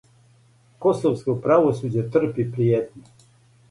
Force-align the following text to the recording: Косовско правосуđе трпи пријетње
Косовско 0.85 1.37
правосуđе 1.45 2.09
трпи 2.19 2.51
пријетње 2.57 3.19